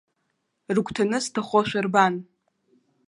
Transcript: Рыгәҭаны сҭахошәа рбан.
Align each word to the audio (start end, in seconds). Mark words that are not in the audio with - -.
Рыгәҭаны 0.73 1.19
сҭахошәа 1.23 1.79
рбан. 1.85 2.13